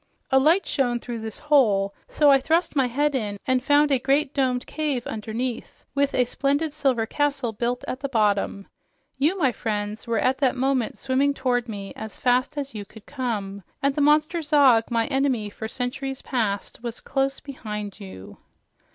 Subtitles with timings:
[0.31, 3.99] "A light shone through this hole, so I thrust my head in and found a
[3.99, 8.65] great domed cave underneath with a splendid silver castle built at the bottom.
[9.19, 13.05] You, my friends, were at that moment swimming toward me as fast as you could
[13.05, 18.39] come, and the monster Zog, my enemy for centuries past, was close behind you.